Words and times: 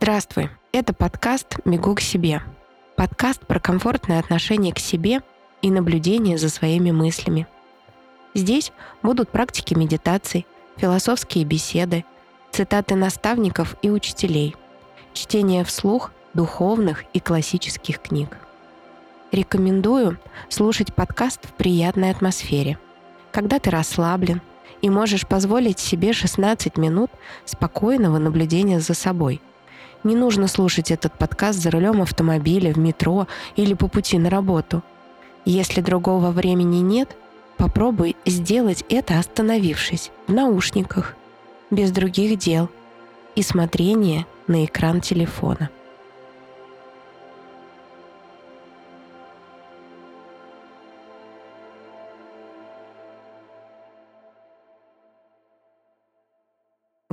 Здравствуй, 0.00 0.48
это 0.70 0.94
подкаст 0.94 1.58
«Бегу 1.64 1.96
к 1.96 2.00
себе». 2.00 2.40
Подкаст 2.94 3.44
про 3.44 3.58
комфортное 3.58 4.20
отношение 4.20 4.72
к 4.72 4.78
себе 4.78 5.22
и 5.60 5.72
наблюдение 5.72 6.38
за 6.38 6.50
своими 6.50 6.92
мыслями. 6.92 7.48
Здесь 8.32 8.70
будут 9.02 9.28
практики 9.30 9.74
медитаций, 9.74 10.46
философские 10.76 11.44
беседы, 11.44 12.04
цитаты 12.52 12.94
наставников 12.94 13.74
и 13.82 13.90
учителей, 13.90 14.54
чтение 15.14 15.64
вслух 15.64 16.12
духовных 16.32 17.02
и 17.12 17.18
классических 17.18 18.00
книг. 18.00 18.36
Рекомендую 19.32 20.16
слушать 20.48 20.94
подкаст 20.94 21.44
в 21.44 21.54
приятной 21.54 22.12
атмосфере, 22.12 22.78
когда 23.32 23.58
ты 23.58 23.70
расслаблен 23.70 24.42
и 24.80 24.90
можешь 24.90 25.26
позволить 25.26 25.80
себе 25.80 26.12
16 26.12 26.76
минут 26.78 27.10
спокойного 27.44 28.18
наблюдения 28.18 28.78
за 28.78 28.94
собой. 28.94 29.42
Не 30.04 30.14
нужно 30.14 30.46
слушать 30.46 30.90
этот 30.90 31.12
подкаст 31.12 31.58
за 31.60 31.70
рулем 31.70 32.02
автомобиля, 32.02 32.72
в 32.72 32.78
метро 32.78 33.26
или 33.56 33.74
по 33.74 33.88
пути 33.88 34.18
на 34.18 34.30
работу. 34.30 34.82
Если 35.44 35.80
другого 35.80 36.30
времени 36.30 36.78
нет, 36.78 37.16
попробуй 37.56 38.16
сделать 38.24 38.84
это 38.88 39.18
остановившись 39.18 40.10
в 40.26 40.32
наушниках, 40.32 41.16
без 41.70 41.90
других 41.90 42.38
дел 42.38 42.68
и 43.34 43.42
смотрения 43.42 44.26
на 44.46 44.64
экран 44.64 45.00
телефона. 45.00 45.70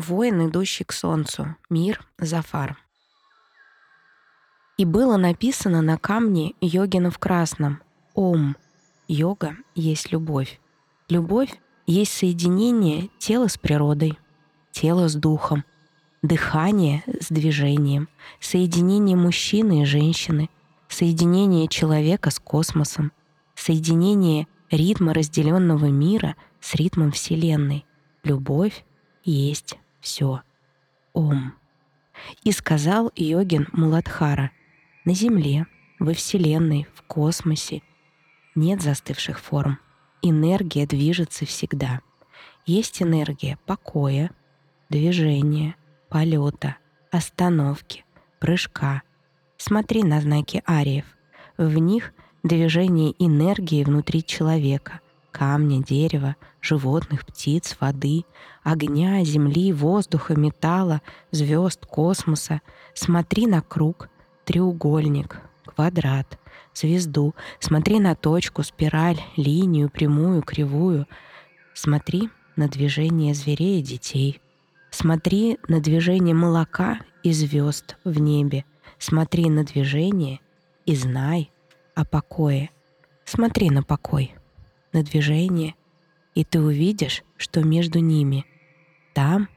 Воин, 0.08 0.48
идущий 0.48 0.84
к 0.84 0.92
солнцу. 0.92 1.56
Мир. 1.70 2.06
Зафар. 2.20 2.78
И 4.78 4.86
было 4.86 5.18
написано 5.18 5.82
на 5.82 5.98
камне 5.98 6.54
йогина 6.62 7.10
в 7.10 7.18
красном. 7.18 7.82
Ом. 8.14 8.56
Йога 9.08 9.56
есть 9.74 10.12
любовь. 10.12 10.60
Любовь 11.10 11.54
есть 11.88 12.12
соединение 12.12 13.10
тела 13.18 13.48
с 13.48 13.58
природой, 13.58 14.20
тела 14.72 15.08
с 15.08 15.16
духом, 15.16 15.64
дыхание 16.22 17.04
с 17.20 17.30
движением, 17.30 18.08
соединение 18.40 19.16
мужчины 19.16 19.82
и 19.82 19.86
женщины, 19.86 20.50
соединение 20.88 21.68
человека 21.68 22.30
с 22.30 22.40
космосом, 22.40 23.12
соединение 23.56 24.48
ритма 24.70 25.14
разделенного 25.16 25.86
мира 25.86 26.36
с 26.60 26.76
ритмом 26.76 27.12
Вселенной. 27.12 27.86
Любовь 28.24 28.84
есть 29.24 29.78
все. 30.06 30.44
Ом. 31.14 31.56
И 32.44 32.52
сказал 32.52 33.12
йогин 33.16 33.68
Муладхара, 33.74 34.52
на 35.04 35.14
Земле, 35.14 35.66
во 36.00 36.14
Вселенной, 36.14 36.88
в 36.94 37.02
космосе 37.02 37.82
нет 38.54 38.82
застывших 38.82 39.40
форм. 39.40 39.80
Энергия 40.22 40.86
движется 40.86 41.46
всегда. 41.46 42.02
Есть 42.66 43.02
энергия 43.02 43.58
покоя, 43.66 44.32
движения, 44.90 45.76
полета, 46.10 46.78
остановки, 47.12 48.06
прыжка. 48.40 49.02
Смотри 49.58 50.04
на 50.04 50.22
знаки 50.22 50.64
ариев. 50.68 51.06
В 51.58 51.78
них 51.80 52.14
движение 52.44 53.14
энергии 53.20 53.84
внутри 53.84 54.24
человека, 54.24 55.00
камня, 55.36 55.84
дерева, 55.84 56.38
животных, 56.62 57.26
птиц, 57.26 57.76
воды, 57.82 58.24
огня, 58.64 59.22
земли, 59.26 59.74
воздуха, 59.74 60.34
металла, 60.40 61.02
звезд, 61.32 61.86
космоса. 61.86 62.62
Смотри 62.94 63.46
на 63.46 63.62
круг, 63.62 64.08
треугольник, 64.46 65.42
квадрат, 65.66 66.40
звезду. 66.74 67.36
Смотри 67.60 68.00
на 68.00 68.16
точку, 68.16 68.64
спираль, 68.64 69.20
линию, 69.36 69.90
прямую, 69.90 70.42
кривую. 70.42 71.06
Смотри 71.74 72.30
на 72.56 72.70
движение 72.70 73.34
зверей 73.34 73.82
и 73.82 73.84
детей. 73.84 74.40
Смотри 74.90 75.60
на 75.68 75.82
движение 75.82 76.34
молока 76.34 77.00
и 77.24 77.34
звезд 77.34 77.98
в 78.06 78.22
небе. 78.22 78.64
Смотри 79.00 79.50
на 79.50 79.66
движение 79.66 80.40
и 80.86 80.96
знай 80.96 81.52
о 81.94 82.06
покое. 82.06 82.70
Смотри 83.26 83.70
на 83.70 83.84
покой 83.84 84.34
на 84.96 85.04
движение, 85.04 85.76
и 86.34 86.44
ты 86.44 86.60
увидишь, 86.60 87.24
что 87.38 87.62
между 87.64 88.00
ними 88.00 88.46
там 89.14 89.48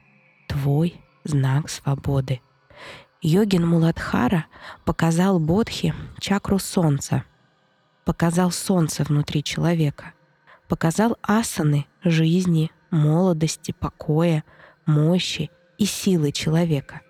твой 0.47 1.01
знак 1.23 1.69
свободы. 1.69 2.41
Йогин 3.21 3.65
Муладхара 3.65 4.45
показал 4.85 5.39
Бодхи 5.39 5.93
чакру 6.19 6.59
солнца, 6.59 7.23
показал 8.05 8.51
солнце 8.51 9.03
внутри 9.03 9.43
человека, 9.43 10.13
показал 10.67 11.17
асаны 11.21 11.85
жизни, 12.03 12.71
молодости, 12.91 13.71
покоя, 13.71 14.43
мощи 14.85 15.49
и 15.77 15.85
силы 15.85 16.31
человека, 16.31 17.01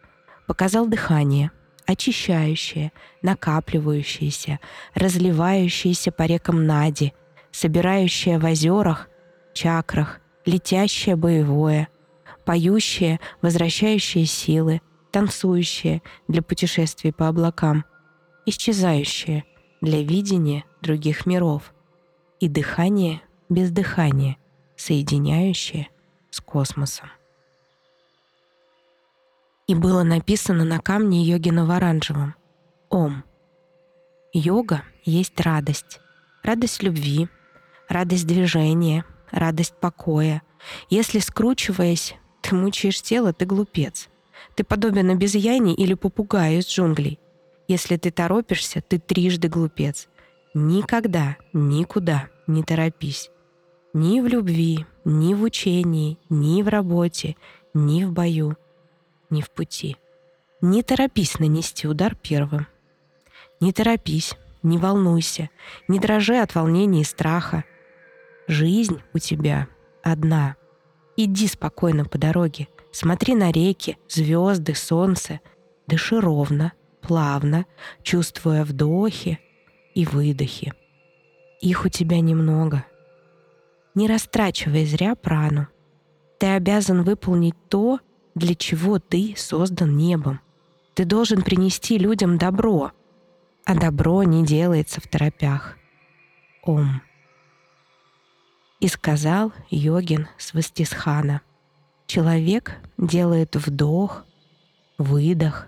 показал 0.48 0.88
дыхание, 0.88 1.52
очищающее, 1.86 2.92
накапливающееся, 3.22 4.60
разливающееся 4.94 6.12
по 6.12 6.24
рекам 6.24 6.66
Нади, 6.66 7.14
собирающее 7.52 8.40
в 8.40 8.46
озерах, 8.46 9.10
чакрах, 9.54 10.20
летящее 10.46 11.16
боевое, 11.16 11.90
поющее, 12.46 13.20
возвращающее 13.42 14.26
силы, 14.26 14.82
танцующее 15.12 16.02
для 16.28 16.42
путешествий 16.42 17.12
по 17.12 17.28
облакам, 17.28 17.86
исчезающее 18.46 19.44
для 19.82 20.04
видения 20.04 20.66
других 20.82 21.26
миров 21.26 21.74
и 22.40 22.48
дыхание 22.48 23.22
без 23.50 23.72
дыхания, 23.72 24.38
соединяющее 24.76 25.90
с 26.32 26.42
космосом. 26.42 27.10
И 29.68 29.76
было 29.76 30.04
написано 30.04 30.66
на 30.66 30.80
камне 30.80 31.24
йогина 31.24 31.66
в 31.66 31.72
оранжевом 31.72 32.36
«Ом». 32.90 33.24
Йога 34.34 34.84
есть 35.04 35.40
радость, 35.42 36.00
радость 36.44 36.84
любви, 36.84 37.30
радость 37.90 38.28
движения, 38.28 39.04
радость 39.32 39.74
покоя. 39.80 40.42
Если, 40.90 41.20
скручиваясь, 41.20 42.16
ты 42.42 42.56
мучаешь 42.56 43.02
тело, 43.02 43.34
ты 43.34 43.46
глупец. 43.46 44.08
Ты 44.56 44.64
подобен 44.64 45.10
обезьяне 45.10 45.74
или 45.74 45.96
попугаю 45.96 46.60
из 46.60 46.68
джунглей. 46.68 47.20
Если 47.68 47.98
ты 47.98 48.12
торопишься, 48.12 48.82
ты 48.82 49.00
трижды 49.00 49.50
глупец. 49.50 50.08
Никогда, 50.54 51.38
никуда 51.54 52.30
не 52.48 52.64
торопись. 52.64 53.30
Ни 53.94 54.22
в 54.22 54.28
любви, 54.28 54.86
ни 55.04 55.34
в 55.34 55.44
учении, 55.44 56.18
ни 56.30 56.62
в 56.62 56.68
работе, 56.68 57.36
ни 57.74 58.04
в 58.06 58.12
бою, 58.12 58.56
ни 59.30 59.42
в 59.42 59.50
пути. 59.52 59.98
Не 60.62 60.84
торопись 60.84 61.40
нанести 61.40 61.88
удар 61.88 62.16
первым. 62.16 62.68
Не 63.60 63.74
торопись, 63.74 64.36
не 64.64 64.78
волнуйся, 64.78 65.50
не 65.88 66.00
дрожи 66.00 66.38
от 66.38 66.56
волнения 66.56 67.02
и 67.02 67.06
страха. 67.06 67.64
Жизнь 68.50 69.00
у 69.14 69.20
тебя 69.20 69.68
одна. 70.02 70.56
Иди 71.16 71.46
спокойно 71.46 72.06
по 72.06 72.18
дороге, 72.18 72.68
смотри 72.92 73.36
на 73.36 73.52
реки, 73.52 74.00
звезды, 74.08 74.74
солнце. 74.74 75.40
Дыши 75.86 76.20
ровно, 76.20 76.74
плавно, 77.00 77.68
чувствуя 78.02 78.66
вдохи 78.66 79.40
и 79.94 80.04
выдохи. 80.04 80.74
Их 81.62 81.86
у 81.86 81.90
тебя 81.90 82.22
немного. 82.22 82.86
Не 83.94 84.08
растрачивай 84.08 84.88
зря 84.88 85.14
прану. 85.14 85.68
Ты 86.40 86.48
обязан 86.48 87.04
выполнить 87.04 87.56
то, 87.68 88.00
для 88.34 88.56
чего 88.56 88.98
ты 88.98 89.36
создан 89.38 89.96
небом. 89.96 90.40
Ты 90.96 91.06
должен 91.06 91.44
принести 91.44 92.00
людям 92.00 92.40
добро, 92.40 92.94
а 93.64 93.76
добро 93.76 94.24
не 94.24 94.44
делается 94.44 95.02
в 95.02 95.08
торопях. 95.08 95.78
Ом. 96.64 97.04
И 98.80 98.88
сказал 98.88 99.52
йогин 99.70 100.28
Свастисхана, 100.38 101.42
человек 102.08 102.78
делает 102.98 103.56
вдох, 103.56 104.26
выдох, 104.98 105.68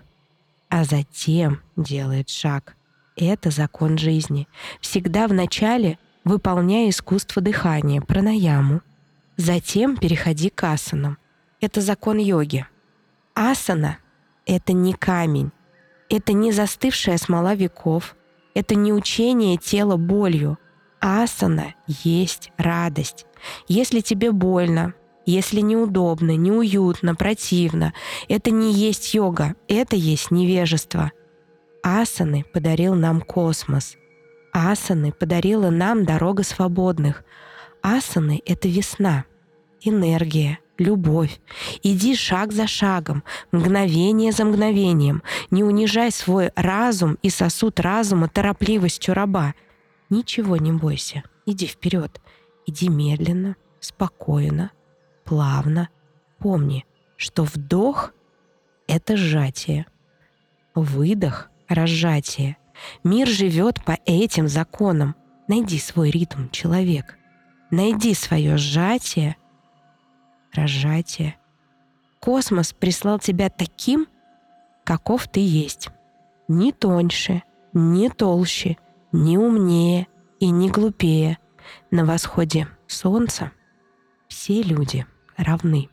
а 0.68 0.84
затем 0.84 1.60
делает 1.76 2.30
шаг. 2.30 2.74
Это 3.16 3.50
закон 3.50 3.98
жизни. 3.98 4.48
Всегда 4.80 5.28
вначале 5.28 5.98
выполняй 6.24 6.88
искусство 6.88 7.42
дыхания, 7.42 8.00
пранаяму. 8.00 8.80
Затем 9.36 9.96
переходи 9.96 10.48
к 10.48 10.64
асанам. 10.64 11.18
Это 11.60 11.80
закон 11.80 12.18
йоги. 12.18 12.66
Асана— 13.34 13.98
это 14.46 14.72
не 14.72 14.92
камень, 14.92 15.52
это 16.08 16.32
не 16.32 16.52
застывшая 16.52 17.16
смола 17.16 17.54
веков, 17.54 18.16
это 18.54 18.74
не 18.74 18.92
учение 18.92 19.56
тела 19.56 19.96
болью, 19.96 20.58
Асана 21.02 21.74
есть 21.86 22.52
радость. 22.56 23.26
Если 23.66 24.00
тебе 24.00 24.30
больно, 24.30 24.94
Если 25.24 25.60
неудобно, 25.60 26.36
неуютно, 26.36 27.14
противно, 27.14 27.92
это 28.28 28.50
не 28.50 28.72
есть 28.72 29.14
йога, 29.14 29.54
это 29.68 29.94
есть 29.94 30.30
невежество. 30.30 31.12
Асаны 31.82 32.44
подарил 32.52 32.94
нам 32.94 33.20
космос. 33.20 33.96
Асаны 34.52 35.12
подарила 35.12 35.70
нам 35.70 36.04
дорога 36.04 36.42
свободных. 36.42 37.24
Асаны— 37.82 38.42
это 38.46 38.68
весна, 38.68 39.24
энергия, 39.80 40.58
любовь. 40.76 41.40
Иди 41.82 42.16
шаг 42.16 42.52
за 42.52 42.66
шагом, 42.66 43.22
мгновение 43.52 44.32
за 44.32 44.44
мгновением. 44.44 45.22
Не 45.50 45.62
унижай 45.62 46.10
свой 46.10 46.50
разум 46.56 47.16
и 47.22 47.30
сосуд 47.30 47.80
разума 47.80 48.28
торопливостью 48.28 49.14
раба. 49.14 49.54
Ничего 50.12 50.58
не 50.58 50.72
бойся. 50.72 51.22
Иди 51.46 51.66
вперед. 51.66 52.20
Иди 52.66 52.90
медленно, 52.90 53.56
спокойно, 53.80 54.70
плавно. 55.24 55.88
Помни, 56.38 56.84
что 57.16 57.44
вдох— 57.44 58.12
это 58.86 59.16
сжатие. 59.16 59.86
Выдох— 60.74 61.48
разжатие. 61.66 62.58
Мир 63.02 63.26
живет 63.26 63.82
по 63.86 63.98
этим 64.04 64.48
законам. 64.48 65.16
Найди 65.48 65.78
свой 65.78 66.10
ритм, 66.10 66.50
человек. 66.50 67.16
Найди 67.70 68.12
свое 68.12 68.58
сжатие, 68.58 69.36
разжатие. 70.52 71.36
Космос 72.20 72.74
прислал 72.74 73.18
тебя 73.18 73.48
таким, 73.48 74.06
каков 74.84 75.26
ты 75.26 75.40
есть. 75.40 75.88
Ни 76.48 76.70
тоньше, 76.70 77.44
ни 77.72 78.08
толще, 78.08 78.76
ни 79.12 79.36
умнее 79.36 80.08
и 80.40 80.50
не 80.50 80.70
глупее. 80.70 81.38
На 81.90 82.04
восходе 82.04 82.68
солнца 82.86 83.52
все 84.28 84.62
люди 84.62 85.06
равны. 85.36 85.88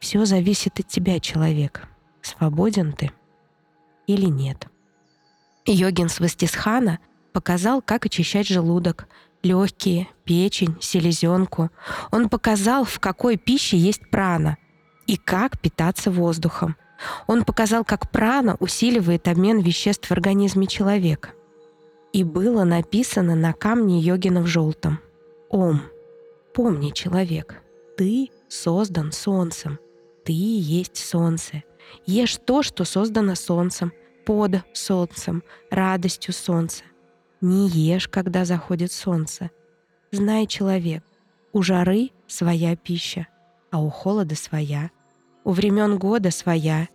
Все 0.00 0.24
зависит 0.24 0.78
от 0.78 0.88
тебя, 0.88 1.20
человек. 1.20 1.86
Свободен 2.22 2.92
ты 2.92 3.10
или 4.06 4.26
нет. 4.26 4.66
Йогин 5.66 6.08
Свастисхана 6.08 6.98
показал, 7.32 7.82
как 7.82 8.06
очищать 8.06 8.48
желудок, 8.48 9.06
легкие, 9.42 10.08
печень, 10.24 10.76
селезенку. 10.80 11.70
Он 12.10 12.28
показал, 12.28 12.84
в 12.84 12.98
какой 13.00 13.36
пище 13.36 13.76
есть 13.76 14.10
прана 14.10 14.56
и 15.06 15.16
как 15.16 15.60
питаться 15.60 16.10
воздухом. 16.10 16.76
Он 17.26 17.44
показал, 17.44 17.84
как 17.84 18.10
прана 18.10 18.56
усиливает 18.58 19.28
обмен 19.28 19.60
веществ 19.60 20.08
в 20.08 20.12
организме 20.12 20.66
человека. 20.66 21.30
И 22.12 22.24
было 22.24 22.64
написано 22.64 23.34
на 23.34 23.52
камне 23.52 24.00
йогина 24.00 24.42
в 24.42 24.46
желтом. 24.46 25.00
Ом. 25.50 25.82
Помни, 26.54 26.90
человек, 26.90 27.62
ты 27.96 28.30
создан 28.48 29.12
солнцем. 29.12 29.78
Ты 30.24 30.32
есть 30.32 30.96
солнце. 30.96 31.62
Ешь 32.06 32.36
то, 32.36 32.62
что 32.62 32.84
создано 32.84 33.34
солнцем, 33.34 33.92
под 34.24 34.62
солнцем, 34.74 35.42
радостью 35.70 36.34
солнца. 36.34 36.84
Не 37.40 37.68
ешь, 37.68 38.08
когда 38.08 38.44
заходит 38.44 38.92
солнце. 38.92 39.50
Знай, 40.10 40.46
человек, 40.46 41.02
у 41.52 41.62
жары 41.62 42.10
своя 42.26 42.76
пища, 42.76 43.26
а 43.70 43.82
у 43.82 43.88
холода 43.90 44.34
своя. 44.34 44.90
У 45.44 45.52
времен 45.52 45.98
года 45.98 46.30
своя. 46.30 46.88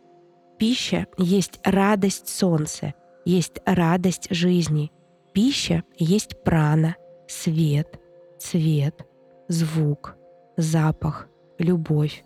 Пища 0.60 1.08
есть 1.18 1.60
радость 1.64 2.30
солнца, 2.30 2.94
есть 3.26 3.60
радость 3.66 4.28
жизни. 4.30 4.92
Пища 5.34 5.84
есть 5.98 6.44
прана, 6.44 6.96
свет, 7.28 8.00
цвет, 8.40 9.06
звук, 9.48 10.16
запах, 10.58 11.28
любовь. 11.58 12.24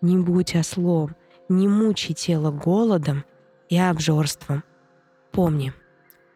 Не 0.00 0.18
будь 0.18 0.54
ослом, 0.54 1.16
не 1.48 1.66
мучи 1.66 2.14
тело 2.14 2.50
голодом 2.52 3.24
и 3.68 3.76
обжорством. 3.76 4.62
Помни, 5.32 5.72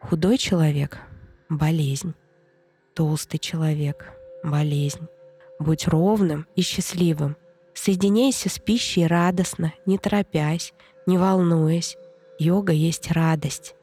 худой 0.01 0.37
человек— 0.37 0.97
болезнь, 1.49 2.13
толстый 2.93 3.37
человек— 3.37 4.11
болезнь. 4.43 5.07
Будь 5.59 5.87
ровным 5.87 6.47
и 6.55 6.61
счастливым. 6.61 7.37
Соединяйся 7.73 8.49
с 8.49 8.59
пищей 8.59 9.07
радостно, 9.07 9.73
не 9.85 9.97
торопясь, 9.97 10.73
не 11.05 11.17
волнуясь. 11.17 11.97
Йога 12.39 12.73
есть 12.73 13.11
радость. 13.11 13.75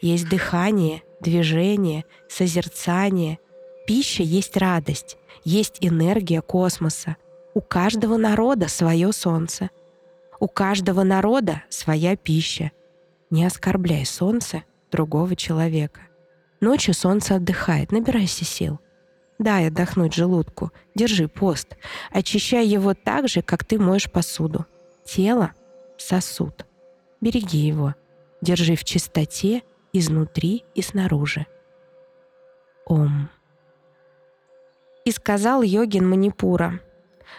Есть 0.00 0.28
дыхание, 0.28 1.02
движение, 1.20 2.04
созерцание. 2.28 3.38
Пища 3.86 4.22
есть 4.22 4.56
радость, 4.56 5.16
есть 5.44 5.78
энергия 5.80 6.42
космоса. 6.42 7.16
У 7.54 7.60
каждого 7.60 8.16
народа 8.16 8.68
свое 8.68 9.12
солнце. 9.12 9.70
У 10.40 10.46
каждого 10.46 11.02
народа 11.02 11.62
своя 11.68 12.16
пища. 12.16 12.70
Не 13.30 13.44
оскорбляй 13.44 14.06
солнце 14.06 14.62
другого 14.90 15.36
человека. 15.36 16.02
Ночью 16.60 16.94
солнце 16.94 17.36
отдыхает, 17.36 17.92
набирайся 17.92 18.44
сил. 18.44 18.80
Дай 19.38 19.68
отдохнуть 19.68 20.14
желудку, 20.14 20.72
держи 20.94 21.28
пост. 21.28 21.76
Очищай 22.10 22.66
его 22.66 22.94
так 22.94 23.28
же, 23.28 23.42
как 23.42 23.64
ты 23.64 23.78
моешь 23.78 24.10
посуду. 24.10 24.66
Тело— 25.04 25.52
сосуд. 25.96 26.66
Береги 27.20 27.58
его. 27.58 27.94
Держи 28.40 28.74
в 28.76 28.84
чистоте 28.84 29.62
изнутри 29.98 30.64
и 30.74 30.82
снаружи. 30.82 31.46
Ом. 32.86 33.28
И 35.04 35.10
сказал 35.10 35.62
йогин 35.62 36.08
Манипура, 36.08 36.80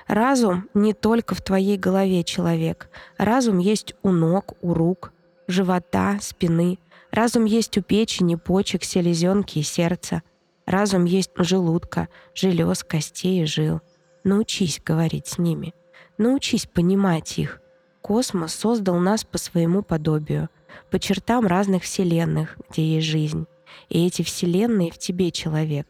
«Разум 0.07 0.69
не 0.73 0.93
только 0.93 1.35
в 1.35 1.41
твоей 1.41 1.77
голове, 1.77 2.23
человек. 2.23 2.89
Разум 3.17 3.57
есть 3.57 3.95
у 4.03 4.11
ног, 4.11 4.53
у 4.61 4.73
рук, 4.73 5.11
живота, 5.47 6.19
спины. 6.21 6.79
Разум 7.11 7.45
есть 7.45 7.77
у 7.77 7.81
печени, 7.81 8.35
почек, 8.35 8.83
селезенки 8.83 9.59
и 9.59 9.63
сердца. 9.63 10.21
Разум 10.65 11.05
есть 11.05 11.31
у 11.39 11.43
желудка, 11.43 12.07
желез, 12.35 12.83
костей 12.83 13.41
и 13.41 13.45
жил. 13.45 13.81
Научись 14.23 14.79
говорить 14.83 15.27
с 15.27 15.37
ними. 15.39 15.73
Научись 16.17 16.67
понимать 16.67 17.39
их. 17.39 17.61
Космос 18.01 18.53
создал 18.53 18.97
нас 18.99 19.23
по 19.23 19.37
своему 19.37 19.81
подобию, 19.81 20.49
по 20.91 20.99
чертам 20.99 21.47
разных 21.47 21.83
вселенных, 21.83 22.57
где 22.69 22.95
есть 22.95 23.07
жизнь. 23.07 23.45
И 23.89 24.05
эти 24.05 24.21
вселенные 24.21 24.91
в 24.91 24.97
тебе, 24.97 25.31
человек. 25.31 25.87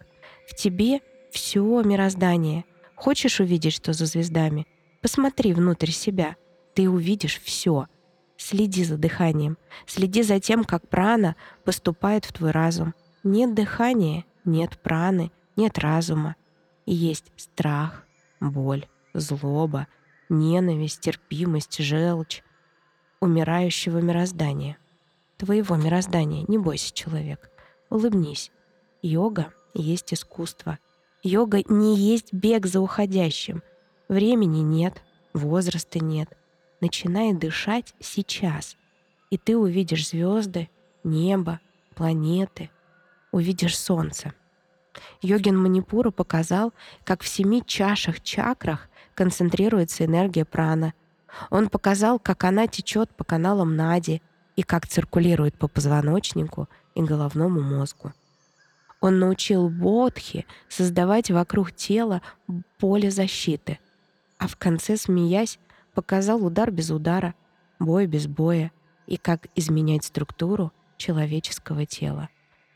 В 0.47 0.55
тебе 0.55 1.01
все 1.31 1.81
мироздание. 1.81 2.65
Хочешь 2.95 3.39
увидеть, 3.39 3.73
что 3.73 3.93
за 3.93 4.05
звездами? 4.05 4.67
Посмотри 5.01 5.53
внутрь 5.53 5.91
себя. 5.91 6.35
Ты 6.73 6.89
увидишь 6.89 7.39
все— 7.41 7.87
Следи 8.39 8.85
за 8.85 8.97
дыханием. 8.97 9.57
Следи 9.85 10.23
за 10.23 10.39
тем, 10.39 10.63
как 10.63 10.87
прана 10.87 11.35
поступает 11.65 12.23
в 12.23 12.31
твой 12.31 12.51
разум. 12.51 12.95
Нет 13.21 13.53
дыхания, 13.53 14.23
нет 14.45 14.79
праны, 14.81 15.31
нет 15.57 15.77
разума. 15.77 16.37
И 16.85 16.95
есть 16.95 17.25
страх, 17.35 18.05
боль, 18.39 18.87
злоба, 19.13 19.87
ненависть, 20.29 21.01
терпимость, 21.01 21.79
желчь 21.79 22.41
умирающего 23.21 23.99
мироздания. 23.99 24.77
Твоего 25.37 25.75
мироздания. 25.75 26.45
Не 26.47 26.57
бойся, 26.57 26.93
человек. 26.93 27.49
Улыбнись. 27.89 28.51
Йога 29.01 29.53
есть 29.73 30.13
искусство. 30.13 30.79
Йога 31.23 31.63
не 31.67 31.97
есть 31.97 32.33
бег 32.33 32.65
за 32.65 32.81
уходящим. 32.81 33.61
Времени 34.07 34.59
нет, 34.59 35.01
возраста 35.33 35.99
нет. 35.99 36.29
Начинай 36.81 37.33
дышать 37.33 37.93
сейчас, 37.99 38.77
и 39.29 39.37
ты 39.37 39.57
увидишь 39.57 40.09
звезды, 40.09 40.69
небо, 41.03 41.59
планеты, 41.93 42.69
увидишь 43.31 43.77
солнце. 43.77 44.33
Йогин 45.21 45.57
Манипура 45.57 46.11
показал, 46.11 46.73
как 47.03 47.21
в 47.21 47.27
семи 47.27 47.61
чашах 47.65 48.21
чакрах 48.21 48.89
концентрируется 49.13 50.05
энергия 50.05 50.45
прана. 50.45 50.93
Он 51.49 51.69
показал, 51.69 52.19
как 52.19 52.43
она 52.43 52.67
течет 52.67 53.09
по 53.15 53.23
каналам 53.23 53.75
Нади 53.75 54.21
и 54.55 54.63
как 54.63 54.87
циркулирует 54.87 55.57
по 55.57 55.67
позвоночнику 55.67 56.67
и 56.95 57.01
головному 57.01 57.61
мозгу. 57.61 58.13
Он 59.01 59.19
научил 59.19 59.69
Бодхи 59.69 60.45
создавать 60.67 61.31
вокруг 61.31 61.71
тела 61.71 62.21
поле 62.77 63.11
защиты, 63.11 63.79
а 64.37 64.47
в 64.47 64.57
конце, 64.57 64.97
смеясь, 64.97 65.59
показал 65.93 66.45
удар 66.45 66.71
без 66.71 66.91
удара, 66.91 67.33
бой 67.79 68.07
без 68.07 68.27
боя 68.27 68.71
и 69.07 69.17
как 69.17 69.47
изменять 69.55 70.03
структуру 70.03 70.71
человеческого 70.97 71.85
тела. 71.85 72.29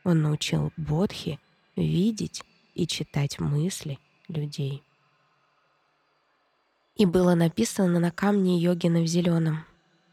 Он 0.04 0.22
научил 0.22 0.72
Бодхи 0.78 1.40
видеть 1.76 2.44
и 2.74 2.88
читать 2.88 3.40
мысли 3.40 4.00
людей. 4.28 4.84
И 6.96 7.06
было 7.06 7.34
написано 7.34 8.00
на 8.00 8.12
камне 8.12 8.60
йогина 8.60 9.02
в 9.02 9.08
зеленом 9.08 9.66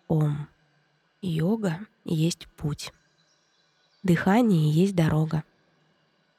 Ом. 0.09 0.49
Йога 1.21 1.87
есть 2.05 2.49
путь. 2.57 2.93
Дыхание 4.03 4.71
есть 4.71 4.97
дорога. 4.97 5.45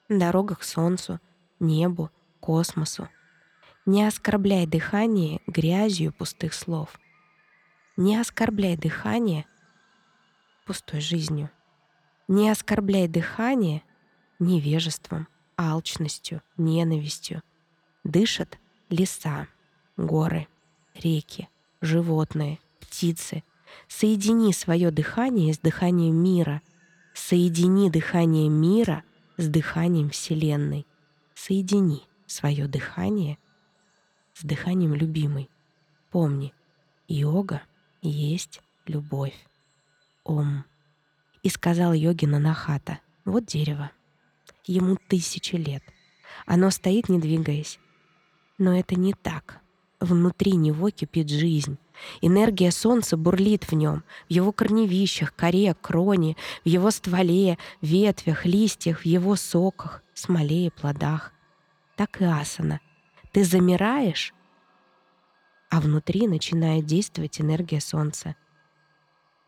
Дорога 0.10 0.56
к 0.56 0.64
солнцу, 0.64 1.20
небу, 1.60 2.10
космосу. 2.40 3.08
Не 3.86 4.06
оскорбляй 4.08 4.66
дыхание 4.66 5.42
грязью 5.46 6.12
пустых 6.12 6.54
слов. 6.54 7.00
Не 7.96 8.18
оскорбляй 8.18 8.78
дыхание 8.78 9.46
пустой 10.66 11.02
жизнью. 11.02 11.52
Не 12.28 12.50
оскорбляй 12.50 13.08
дыхание 13.08 13.84
невежеством, 14.40 15.28
алчностью, 15.58 16.42
ненавистью. 16.58 17.44
Дышат 18.04 18.58
леса, 18.90 19.48
горы, 19.98 20.48
реки, 20.96 21.50
животные, 21.82 22.60
птицы. 22.80 23.44
Соедини 23.88 24.54
свое 24.54 24.92
дыхание 24.92 25.54
с 25.54 25.60
дыханием 25.60 26.16
мира. 26.16 26.62
Соедини 27.14 27.90
дыхание 27.90 28.50
мира 28.50 29.04
с 29.38 29.48
дыханием 29.48 30.10
Вселенной. 30.10 30.86
Соедини 31.36 32.04
свое 32.28 32.68
дыхание 32.68 33.38
с 34.34 34.44
дыханием 34.44 34.94
любимой. 34.94 35.50
Помни, 36.10 36.54
йога 37.08 37.62
есть 38.02 38.62
любовь. 38.86 39.36
Ом. 40.24 40.66
И 41.44 41.50
сказал 41.50 41.94
йогина 41.94 42.40
Нахата, 42.40 43.00
вот 43.26 43.46
дерево. 43.46 43.92
Ему 44.66 44.98
тысячи 45.08 45.56
лет. 45.56 45.84
Оно 46.46 46.70
стоит, 46.70 47.10
не 47.10 47.20
двигаясь. 47.20 47.80
Но 48.58 48.78
это 48.78 48.96
не 48.96 49.14
так. 49.14 49.61
Внутри 50.02 50.54
него 50.54 50.90
кипит 50.90 51.30
жизнь. 51.30 51.78
Энергия 52.22 52.72
солнца 52.72 53.16
бурлит 53.18 53.72
в 53.72 53.76
нем, 53.76 54.04
в 54.28 54.32
его 54.32 54.52
корневищах, 54.52 55.36
коре, 55.36 55.76
кроне, 55.80 56.36
в 56.66 56.68
его 56.68 56.90
стволе, 56.90 57.60
ветвях, 57.82 58.44
листьях, 58.48 59.02
в 59.02 59.06
его 59.06 59.36
соках, 59.36 60.02
смоле 60.16 60.66
и 60.66 60.70
плодах. 60.72 61.32
Так 61.96 62.20
и 62.20 62.26
асана. 62.26 62.80
Ты 63.32 63.44
замираешь, 63.44 64.34
а 65.70 65.80
внутри 65.80 66.28
начинает 66.28 66.88
действовать 66.88 67.40
энергия 67.40 67.80
солнца. 67.80 68.36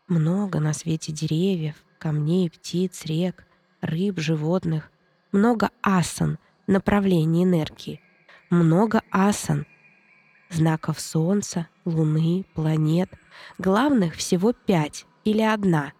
Много 0.06 0.60
на 0.60 0.72
свете 0.72 1.10
деревьев, 1.10 1.74
камней, 1.98 2.48
птиц, 2.48 3.06
рек, 3.06 3.44
рыб, 3.80 4.20
животных. 4.20 4.92
Много 5.32 5.70
асан, 5.82 6.38
направлений 6.68 7.42
энергии. 7.42 8.00
Много 8.50 9.02
асан, 9.10 9.66
знаков 10.50 11.00
Солнца, 11.00 11.68
Луны, 11.84 12.44
планет. 12.54 13.10
Главных 13.58 14.14
всего 14.14 14.52
пять 14.52 15.06
или 15.24 15.42
одна. 15.42 15.92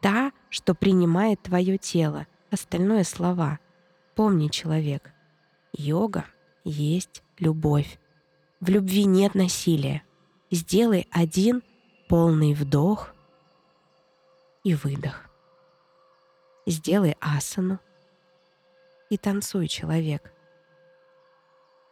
Та, 0.00 0.32
что 0.50 0.74
принимает 0.74 1.42
твое 1.42 1.78
тело. 1.78 2.26
Остальное— 2.50 3.04
слова. 3.04 3.58
Помни, 4.14 4.48
человек, 4.48 5.12
йога 5.72 6.24
есть 6.64 7.22
любовь. 7.38 7.98
В 8.60 8.68
любви 8.68 9.04
нет 9.04 9.34
насилия. 9.34 10.02
Сделай 10.50 11.06
один 11.10 11.62
полный 12.08 12.54
вдох 12.54 13.14
и 14.64 14.74
выдох. 14.74 15.28
Сделай 16.66 17.16
асану 17.20 17.78
и 19.10 19.16
танцуй, 19.16 19.68
человек. 19.68 20.32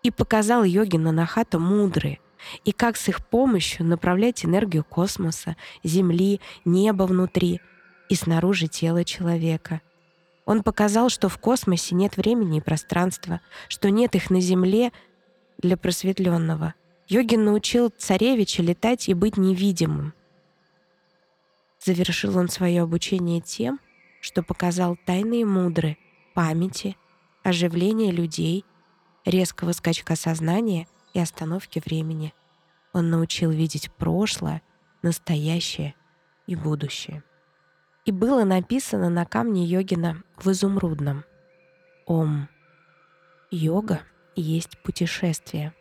И 0.06 0.12
показал 0.12 0.62
йогина 0.62 1.10
Нахата 1.10 1.58
мудрые, 1.58 2.20
и 2.64 2.70
как 2.70 2.96
с 2.96 3.08
их 3.08 3.26
помощью 3.26 3.84
направлять 3.84 4.44
энергию 4.44 4.84
космоса, 4.84 5.56
Земли, 5.82 6.40
неба 6.64 7.02
внутри 7.08 7.60
и 8.08 8.14
снаружи 8.14 8.68
тела 8.68 9.02
человека. 9.02 9.80
Он 10.44 10.62
показал, 10.62 11.08
что 11.08 11.28
в 11.28 11.38
космосе 11.38 11.96
нет 11.96 12.16
времени 12.16 12.58
и 12.58 12.60
пространства, 12.60 13.40
что 13.66 13.90
нет 13.90 14.14
их 14.14 14.30
на 14.30 14.40
Земле 14.40 14.92
для 15.58 15.76
просветленного. 15.76 16.74
Йогин 17.08 17.44
научил 17.44 17.88
царевича 17.88 18.62
летать 18.62 19.08
и 19.08 19.14
быть 19.14 19.36
невидимым. 19.36 20.14
Завершил 21.84 22.38
он 22.38 22.48
свое 22.48 22.82
обучение 22.82 23.40
тем, 23.40 23.80
что 24.20 24.44
показал 24.44 24.96
тайные 25.04 25.44
мудры 25.44 25.98
памяти, 26.32 26.96
оживления 27.42 28.12
людей, 28.12 28.64
резкого 29.26 29.72
скачка 29.72 30.16
сознания 30.16 30.86
и 31.12 31.20
остановки 31.20 31.82
времени. 31.84 32.32
Он 32.92 33.10
научил 33.10 33.50
видеть 33.50 33.90
прошлое, 33.92 34.62
настоящее 35.02 35.94
и 36.46 36.54
будущее. 36.54 37.22
И 38.06 38.12
было 38.12 38.44
написано 38.44 39.10
на 39.10 39.26
камне 39.26 39.64
йогина 39.64 40.22
в 40.36 40.50
изумрудном. 40.50 41.24
Ом. 42.06 42.48
Йога 43.50 44.00
есть 44.36 44.78
путешествие. 44.78 45.74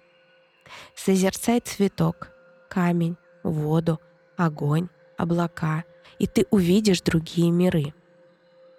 Созерцай 0.96 1.60
цветок, 1.60 2.32
камень, 2.68 3.16
воду, 3.44 4.02
огонь, 4.36 4.90
облака, 5.18 5.84
и 6.18 6.26
ты 6.26 6.48
увидишь 6.50 7.02
другие 7.02 7.52
миры. 7.52 7.94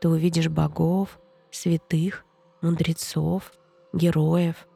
Ты 0.00 0.08
увидишь 0.08 0.48
богов, 0.48 1.20
святых, 1.50 2.24
мудрецов, 2.60 3.52
героев, 3.92 4.66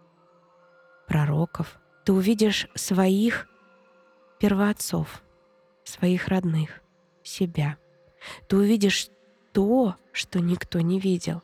пророков. 1.07 1.79
Ты 2.05 2.13
увидишь 2.13 2.69
своих 2.75 3.49
первоотцов, 4.39 5.23
своих 5.85 6.29
родных, 6.29 6.81
себя. 7.23 7.77
Ты 8.49 8.57
увидишь 8.57 9.09
то, 9.53 9.97
что 10.13 10.41
никто 10.41 10.81
не 10.81 10.99
видел. 10.99 11.43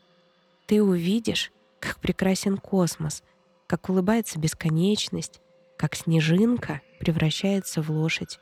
Ты 0.66 0.82
увидишь, 0.82 1.52
как 1.80 1.98
прекрасен 2.00 2.58
космос— 2.58 3.22
как 3.66 3.88
улыбается 3.88 4.38
бесконечность, 4.38 5.40
как 5.76 5.94
снежинка 5.94 6.80
превращается 7.00 7.82
в 7.82 7.90
лошадь, 7.90 8.38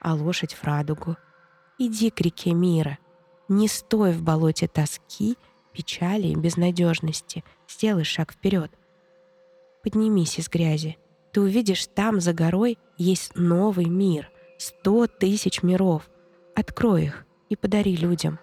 а 0.00 0.14
лошадь 0.14 0.54
в 0.54 0.64
радугу. 0.64 1.16
Иди 1.78 2.10
к 2.10 2.20
реке 2.20 2.52
мира, 2.52 2.98
не 3.48 3.68
стой 3.68 4.12
в 4.12 4.22
болоте 4.22 4.68
тоски, 4.68 5.36
печали 5.72 6.28
и 6.28 6.34
безнадежности, 6.34 7.44
сделай 7.72 8.04
шаг 8.04 8.32
вперед. 8.32 8.70
Поднимись 9.82 10.38
из 10.38 10.48
грязи, 10.48 10.98
ты 11.32 11.40
увидишь 11.40 11.86
там 11.86 12.20
за 12.20 12.32
горой 12.32 12.78
есть 12.98 13.34
новый 13.34 13.86
мир, 13.86 14.30
сто 14.58 15.06
тысяч 15.06 15.62
миров. 15.62 16.08
Открой 16.54 17.04
их 17.04 17.26
и 17.48 17.56
подари 17.56 17.96
людям. 17.96 18.38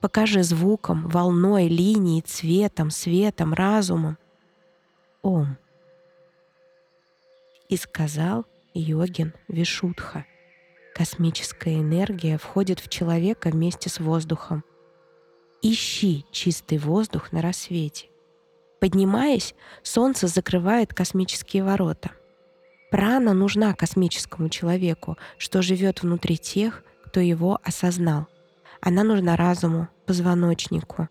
Покажи 0.00 0.42
звуком, 0.44 1.08
волной, 1.08 1.66
линией, 1.66 2.22
цветом, 2.22 2.90
светом, 2.90 3.52
разумом— 3.52 4.16
Ом. 5.22 5.58
И 7.68 7.76
сказал 7.76 8.46
йогин 8.72 9.34
Вишудха. 9.48 10.24
Космическая 10.94 11.80
энергия 11.80 12.38
входит 12.38 12.80
в 12.80 12.88
человека 12.88 13.50
вместе 13.50 13.90
с 13.90 14.00
воздухом. 14.00 14.64
Ищи 15.60 16.24
чистый 16.30 16.78
воздух 16.78 17.32
на 17.32 17.42
рассвете. 17.42 18.07
Поднимаясь, 18.80 19.54
Солнце 19.82 20.28
закрывает 20.28 20.94
космические 20.94 21.64
ворота. 21.64 22.10
Прана 22.90 23.34
нужна 23.34 23.74
космическому 23.74 24.48
человеку, 24.48 25.18
что 25.36 25.62
живет 25.62 26.02
внутри 26.02 26.38
тех, 26.38 26.84
кто 27.04 27.20
его 27.20 27.58
осознал. 27.62 28.28
Она 28.80 29.02
нужна 29.02 29.36
разуму, 29.36 29.88
позвоночнику. 30.06 31.08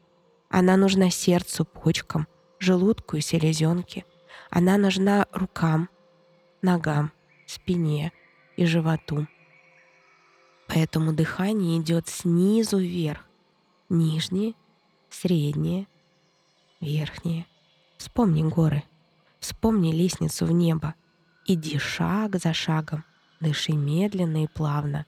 Она 0.49 0.77
нужна 0.77 1.09
сердцу, 1.09 1.65
почкам, 1.65 2.27
желудку 2.59 3.17
и 3.17 3.21
селезенке. 3.21 4.05
Она 4.49 4.77
нужна 4.77 5.27
рукам, 5.33 5.89
ногам, 6.61 7.11
спине 7.45 8.13
и 8.55 8.65
животу. 8.65 9.27
Поэтому 10.67 11.13
дыхание 11.13 11.79
идет 11.79 12.07
снизу 12.07 12.77
вверх. 12.77 13.25
Нижнее, 13.89 14.53
среднее, 15.09 15.87
верхнее. 16.81 17.45
Вспомни 17.97 18.43
горы. 18.43 18.83
Вспомни 19.39 19.91
лестницу 19.91 20.45
в 20.45 20.51
небо. 20.51 20.95
Иди 21.45 21.77
шаг 21.77 22.35
за 22.37 22.53
шагом. 22.53 23.03
Дыши 23.39 23.73
медленно 23.73 24.43
и 24.43 24.47
плавно. 24.47 25.05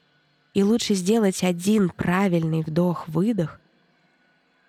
И 0.53 0.63
лучше 0.63 0.93
сделать 0.93 1.43
один 1.43 1.89
правильный 1.89 2.61
вдох-выдох, 2.61 3.59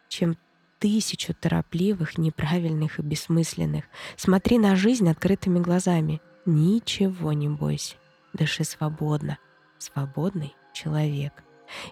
чем 0.09 0.37
тысячу 0.79 1.35
торопливых, 1.35 2.19
неправильных 2.19 2.99
и 2.99 3.03
бессмысленных. 3.03 3.85
Смотри 4.17 4.59
на 4.59 4.77
жизнь 4.77 5.09
открытыми 5.09 5.59
глазами. 5.61 6.21
Ничего 6.47 7.33
не 7.33 7.49
бойся. 7.49 7.97
Дыши 8.33 8.65
свободно. 8.65 9.39
Свободный 9.79 10.55
человек. 10.73 11.33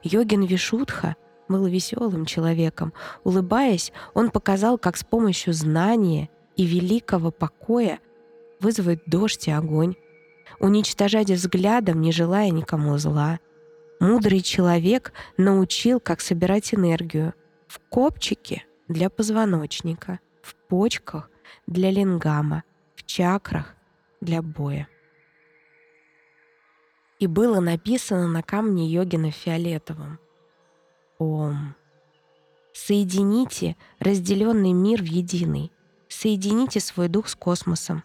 Йогин 0.03 0.43
Вишудха 0.45 1.17
был 1.49 1.67
веселым 1.67 2.25
человеком. 2.25 2.93
Улыбаясь, 3.25 3.93
он 4.15 4.31
показал, 4.31 4.79
как 4.79 4.97
с 4.97 5.05
помощью 5.05 5.53
знания 5.53 6.29
и 6.57 6.67
великого 6.67 7.31
покоя 7.31 8.01
вызвать 8.61 9.01
дождь 9.07 9.49
и 9.49 9.51
огонь, 9.51 9.95
уничтожать 10.61 11.31
взглядом, 11.31 12.01
не 12.01 12.13
желая 12.13 12.51
никому 12.51 12.99
зла. 12.99 13.39
Мудрый 14.01 14.41
человек 14.41 15.13
научил, 15.37 16.01
как 16.01 16.21
собирать 16.21 16.73
энергию. 16.75 17.35
В 17.67 17.81
копчике 17.91 18.65
для 18.87 19.11
позвоночника, 19.11 20.21
в 20.43 20.55
почках 20.55 21.31
для 21.67 21.91
лингама, 21.91 22.63
в 22.95 23.05
чакрах 23.05 23.75
для 24.21 24.41
боя. 24.41 24.89
И 27.19 27.27
было 27.27 27.61
написано 27.61 28.29
на 28.29 28.43
камне 28.43 28.89
йогина 28.89 29.31
фиолетовым. 29.31 30.19
Ом. 31.19 31.75
Соедините 32.73 33.77
разделенный 33.99 34.73
мир 34.73 35.03
в 35.03 35.07
единый. 35.07 35.73
Соедините 36.09 36.81
свой 36.81 37.09
дух 37.09 37.29
с 37.29 37.35
космосом. 37.35 38.05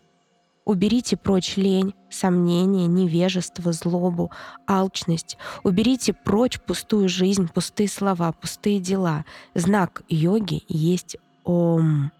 Уберите 0.66 1.18
прочь 1.18 1.58
лень, 1.58 1.94
сомнения, 2.10 2.88
невежество, 2.88 3.74
злобу, 3.74 4.32
алчность. 4.66 5.38
Уберите 5.64 6.14
прочь 6.14 6.60
пустую 6.60 7.10
жизнь, 7.10 7.50
пустые 7.54 7.90
слова, 7.90 8.32
пустые 8.32 8.80
дела. 8.80 9.26
Знак 9.54 10.04
йоги 10.08 10.64
есть 10.68 11.18
Ом. 11.44 12.12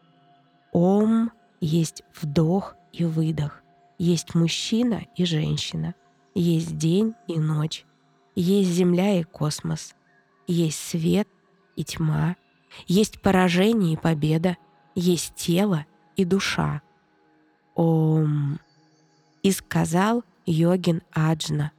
Ом 0.74 1.32
есть 1.62 2.04
вдох 2.20 2.76
и 2.92 3.06
выдох. 3.06 3.64
Есть 3.98 4.36
мужчина 4.36 5.04
и 5.16 5.24
женщина. 5.24 5.96
Есть 6.36 6.78
день 6.78 7.14
и 7.28 7.40
ночь. 7.40 7.86
Есть 8.36 8.72
земля 8.72 9.20
и 9.20 9.24
космос. 9.24 9.96
Есть 10.48 10.80
свет 10.80 11.28
и 11.76 11.84
тьма. 11.84 12.36
Есть 12.88 13.22
поражение 13.22 13.94
и 13.94 13.98
победа. 13.98 14.58
Есть 14.96 15.36
тело 15.36 15.86
и 16.16 16.26
душа. 16.26 16.82
Ом. 17.76 18.60
И 19.42 19.52
сказал 19.52 20.24
йогин 20.46 21.02
Аджна. 21.12 21.72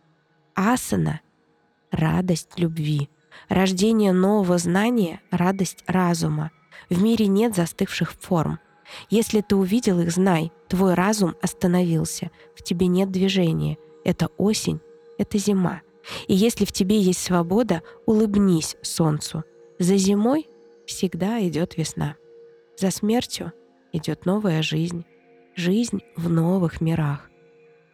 Асана— 0.55 1.21
радость 1.91 2.59
любви. 2.59 3.09
Рождение 3.49 4.13
нового 4.13 4.59
знания— 4.59 5.21
радость 5.31 5.83
разума. 5.87 6.51
В 6.89 7.03
мире 7.03 7.27
нет 7.27 7.55
застывших 7.55 8.13
форм. 8.13 8.59
Если 9.11 9.41
ты 9.41 9.57
увидел 9.57 10.01
их, 10.01 10.13
знай, 10.13 10.53
твой 10.69 10.95
разум 10.95 11.35
остановился, 11.43 12.31
в 12.55 12.63
тебе 12.63 12.87
нет 12.87 13.11
движения. 13.11 13.79
Это 14.05 14.29
осень, 14.37 14.81
это 15.19 15.39
зима. 15.39 15.81
И 16.29 16.35
если 16.35 16.65
в 16.65 16.73
тебе 16.73 17.01
есть 17.01 17.23
свобода, 17.23 17.83
улыбнись 18.07 18.77
солнцу. 18.83 19.45
За 19.79 19.97
зимой 19.97 20.49
всегда 20.87 21.41
идет 21.47 21.77
весна. 21.77 22.17
За 22.77 22.91
смертью 22.91 23.53
идет 23.93 24.27
новая 24.27 24.63
жизнь 24.63 25.05
жизнь 25.57 26.03
в 26.17 26.29
новых 26.29 26.81
мирах. 26.81 27.31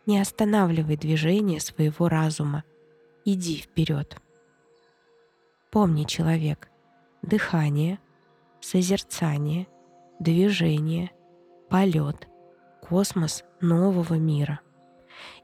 Не 0.06 0.20
останавливай 0.20 0.96
движение 0.96 1.60
своего 1.60 2.08
разума. 2.08 2.64
Иди 3.24 3.58
вперед. 3.58 4.16
Помни, 5.70 6.04
человек, 6.04 6.68
дыхание, 7.22 7.98
созерцание, 8.60 9.68
движение, 10.18 11.10
полет, 11.68 12.28
космос 12.82 13.44
нового 13.60 14.14
мира. 14.14 14.60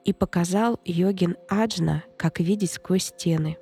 И 0.05 0.13
показал 0.13 0.81
йогин 0.85 1.37
Аджна, 1.49 2.05
как 2.17 2.41
видеть 2.41 2.73
сквозь 2.73 3.07
стены, 3.07 3.59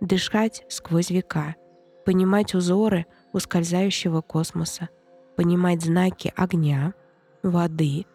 дышать 0.00 0.64
сквозь 0.68 1.10
века, 1.10 1.56
понимать 2.04 2.54
узоры 2.54 3.06
ускользающего 3.32 4.20
космоса, 4.20 4.88
понимать 5.36 5.82
знаки 5.82 6.32
огня— 6.36 6.94
воды, 7.42 8.06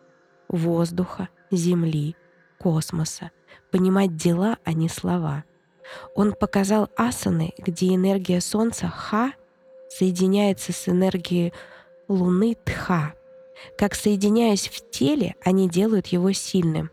воздуха, 0.48 1.30
земли, 1.52 2.16
космоса, 2.60 3.32
понимать 3.72 4.16
дела, 4.16 4.58
а 4.64 4.74
не 4.74 4.90
слова. 4.90 5.44
Он 6.16 6.34
показал 6.34 6.90
асаны, 6.96 7.54
где 7.58 7.94
энергия 7.94 8.42
Солнца 8.42 8.88
Ха 8.88 9.34
соединяется 9.90 10.72
с 10.72 10.88
энергией 10.88 11.54
Луны 12.08 12.56
Тха. 12.64 13.14
Как 13.78 13.96
соединяясь 13.96 14.68
в 14.68 14.90
теле, 14.90 15.36
они 15.44 15.70
делают 15.70 16.08
его 16.08 16.32
сильным, 16.32 16.90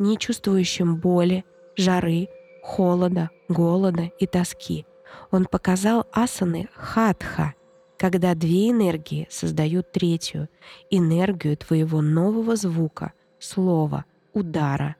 не 0.00 0.18
чувствующим 0.18 0.96
боли, 0.96 1.44
жары, 1.76 2.28
холода, 2.62 3.30
голода 3.48 4.10
и 4.18 4.26
тоски. 4.26 4.86
Он 5.30 5.44
показал 5.44 6.06
асаны 6.10 6.68
Хатха, 6.74 7.54
когда 7.96 8.34
две 8.34 8.70
энергии 8.70 9.28
создают 9.30 9.92
третью— 9.92 10.48
энергию 10.90 11.56
твоего 11.56 12.00
нового 12.00 12.56
звука, 12.56 13.12
слова, 13.38 14.06
удара, 14.32 14.96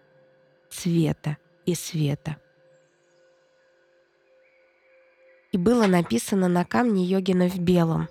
цвета 0.68 1.38
и 1.64 1.74
света. 1.74 2.36
И 5.52 5.56
было 5.58 5.86
написано 5.86 6.48
на 6.48 6.64
камне 6.64 7.04
йогина 7.04 7.48
в 7.48 7.58
белом 7.58 8.08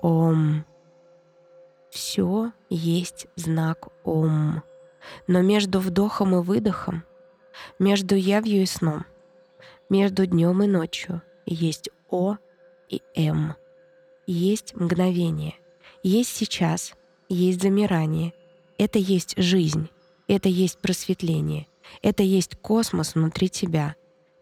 «Ом». 0.00 0.64
Все 1.90 2.52
есть 2.70 3.26
знак 3.36 3.88
«Ом». 4.04 4.62
Но 5.26 5.42
между 5.42 5.80
вдохом 5.80 6.36
и 6.36 6.42
выдохом, 6.42 7.04
между 7.78 8.14
явью 8.14 8.62
и 8.62 8.66
сном, 8.66 9.04
между 9.88 10.26
днем 10.26 10.62
и 10.62 10.66
ночью 10.66 11.22
есть 11.46 11.90
О 12.08 12.36
и 12.88 13.02
М 13.14 13.56
есть 14.26 14.74
мгновение, 14.74 15.54
есть 16.02 16.34
сейчас, 16.34 16.94
есть 17.28 17.62
замирание. 17.62 18.32
Это 18.78 18.98
есть 18.98 19.34
жизнь, 19.36 19.88
это 20.28 20.48
есть 20.48 20.78
просветление, 20.78 21.66
это 22.02 22.22
есть 22.22 22.56
космос 22.56 23.14
внутри 23.14 23.48
тебя. 23.48 23.94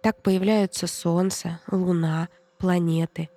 Так 0.03 0.23
появляются 0.23 0.87
Солнце, 0.87 1.61
Луна, 1.71 2.29
планеты. 2.59 3.29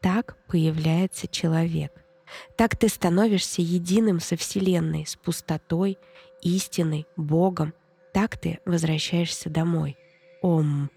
Так 0.00 0.36
появляется 0.48 1.28
человек. 1.28 1.92
Так 2.56 2.76
ты 2.76 2.88
становишься 2.88 3.62
единым 3.62 4.20
со 4.20 4.36
Вселенной, 4.36 5.06
с 5.06 5.16
пустотой, 5.16 5.98
истиной, 6.42 7.06
Богом. 7.16 7.74
Так 8.12 8.38
ты 8.38 8.58
возвращаешься 8.64 9.50
домой. 9.50 9.96
Ом. 10.42 10.90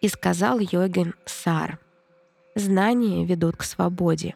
И 0.00 0.08
сказал 0.08 0.58
йогин 0.58 1.14
Сар. 1.24 1.78
Знания 2.54 3.24
ведут 3.24 3.56
к 3.56 3.62
свободе. 3.62 4.34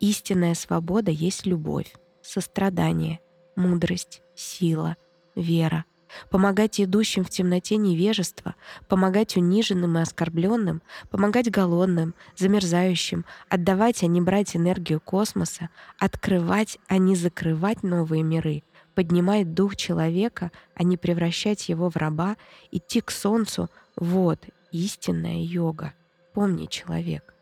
Истинная 0.00 0.54
свобода 0.54 1.10
есть 1.10 1.46
любовь, 1.46 1.94
сострадание, 2.22 3.20
мудрость, 3.56 4.22
сила, 4.34 4.96
вера. 5.34 5.84
Помогать 6.30 6.80
идущим 6.80 7.24
в 7.24 7.30
темноте 7.30 7.76
невежества, 7.76 8.54
помогать 8.88 9.36
униженным 9.36 9.98
и 9.98 10.02
оскорбленным, 10.02 10.82
помогать 11.10 11.50
голодным, 11.50 12.14
замерзающим, 12.36 13.24
отдавать, 13.48 14.02
а 14.02 14.06
не 14.06 14.20
брать 14.20 14.54
энергию 14.54 15.00
космоса, 15.00 15.70
открывать, 15.98 16.78
а 16.86 16.98
не 16.98 17.16
закрывать 17.16 17.82
новые 17.82 18.22
миры, 18.22 18.62
поднимать 18.94 19.54
дух 19.54 19.76
человека, 19.76 20.50
а 20.74 20.82
не 20.82 20.96
превращать 20.96 21.68
его 21.68 21.90
в 21.90 21.96
раба, 21.96 22.36
идти 22.70 23.00
к 23.00 23.10
солнцу— 23.10 23.70
вот 23.96 24.46
истинная 24.72 25.42
йога. 25.42 25.94
Помни, 26.32 26.66
человек. 26.66 27.34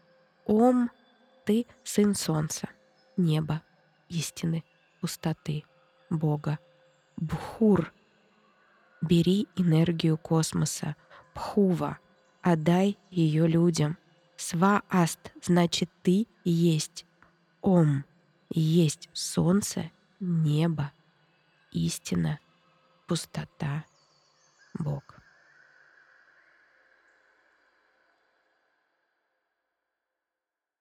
Ом— 0.46 0.90
ты— 1.44 1.66
сын 1.84 2.14
солнца, 2.14 2.68
неба, 3.16 3.62
истины, 4.08 4.64
пустоты, 5.00 5.64
Бога. 6.10 6.58
Бхур— 7.16 7.92
бери 9.00 9.48
энергию 9.56 10.18
космоса. 10.18 10.96
Пхува— 11.34 11.98
отдай 12.42 12.98
ее 13.10 13.46
людям. 13.46 13.96
Сва-аст— 14.36 15.32
значит 15.42 15.90
ты 16.02 16.26
есть. 16.44 17.06
Ом— 17.60 18.04
есть 18.50 19.08
солнце, 19.12 19.90
небо, 20.20 20.92
истина, 21.72 22.38
пустота, 23.06 23.84
Бог. 24.74 25.18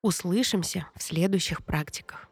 Услышимся 0.01 0.89
в 0.95 1.03
следующих 1.03 1.63
практиках. 1.63 2.30